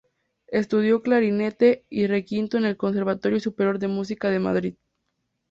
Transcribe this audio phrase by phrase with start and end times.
[0.47, 4.75] Estudió clarinete y requinto en el Conservatorio Superior de Música de Madrid.